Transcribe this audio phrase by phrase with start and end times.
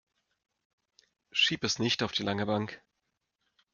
[1.31, 2.81] Schieb es nicht auf die lange Bank.